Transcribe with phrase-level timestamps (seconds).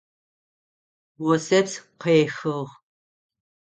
[1.29, 2.57] Осэпс къехыгъ.